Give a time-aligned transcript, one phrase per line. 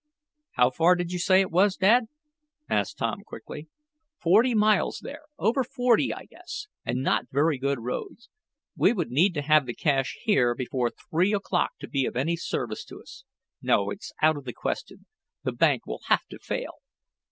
[0.53, 2.05] "How far did you say it was, Dad?"
[2.67, 3.67] asked Tom quickly.
[4.19, 8.27] "Forty miles there, over forty, I guess, and not very good roads.
[8.75, 12.35] We would need to have the cash here before three o'clock to be of any
[12.35, 13.25] service to us.
[13.61, 15.05] No, it's out of the question.
[15.43, 16.77] The bank will have to fail!"